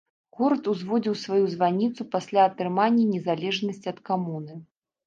Горад 0.37 0.69
узводзіў 0.71 1.17
сваю 1.25 1.43
званіцу 1.53 2.01
пасля 2.17 2.41
атрымання 2.53 3.05
незалежнасці 3.15 3.87
ад 3.95 3.99
камуны. 4.13 4.53